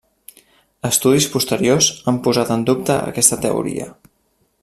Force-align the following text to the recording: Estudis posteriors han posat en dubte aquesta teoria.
Estudis 0.87 1.27
posteriors 1.33 1.89
han 2.11 2.17
posat 2.29 2.55
en 2.57 2.65
dubte 2.71 2.97
aquesta 3.13 3.41
teoria. 3.47 3.89